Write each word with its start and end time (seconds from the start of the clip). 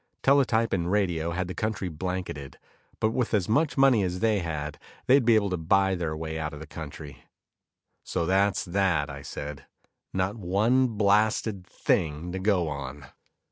Teletype 0.23 0.73
and 0.73 0.89
radio 0.91 1.29
had 1.29 1.47
the 1.47 1.53
country 1.53 1.87
blanketed, 1.87 2.57
but 2.99 3.11
with 3.11 3.35
as 3.35 3.47
much 3.47 3.77
money 3.77 4.01
as 4.01 4.19
they 4.19 4.39
had 4.39 4.79
they 5.05 5.17
would 5.17 5.25
be 5.25 5.35
able 5.35 5.51
to 5.51 5.57
buy 5.57 5.93
their 5.93 6.17
way 6.17 6.39
out 6.39 6.55
of 6.55 6.59
the 6.59 6.65
country. 6.65 7.25
"So 8.03 8.25
that's 8.25 8.65
that," 8.65 9.11
I 9.11 9.21
said, 9.21 9.67
"not 10.11 10.37
one 10.37 10.87
blasted 10.87 11.67
thing 11.67 12.31
to 12.31 12.39
go 12.39 12.67
on." 12.67 13.09